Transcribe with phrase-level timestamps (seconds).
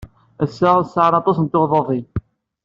[0.43, 2.05] Ass-a, sɛan aṭas n tuɣdaḍin.